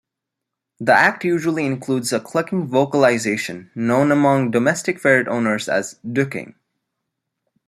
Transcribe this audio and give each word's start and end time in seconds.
The 0.79 0.93
act 0.95 1.23
usually 1.23 1.63
includes 1.63 2.11
a 2.11 2.19
clucking 2.19 2.69
vocalization, 2.69 3.69
known 3.75 4.11
among 4.11 4.49
domestic 4.49 4.99
ferret 4.99 5.27
owners 5.27 5.69
as 5.69 5.99
"dooking". 6.03 6.55